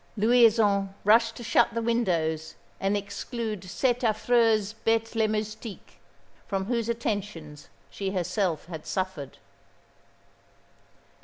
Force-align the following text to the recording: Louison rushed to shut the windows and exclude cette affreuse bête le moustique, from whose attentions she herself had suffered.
Louison 0.17 0.95
rushed 1.03 1.35
to 1.35 1.43
shut 1.43 1.75
the 1.75 1.81
windows 1.83 2.55
and 2.79 2.97
exclude 2.97 3.63
cette 3.63 3.99
affreuse 4.03 4.73
bête 4.83 5.13
le 5.13 5.27
moustique, 5.27 5.99
from 6.47 6.65
whose 6.65 6.89
attentions 6.89 7.69
she 7.87 8.09
herself 8.09 8.65
had 8.65 8.87
suffered. 8.87 9.37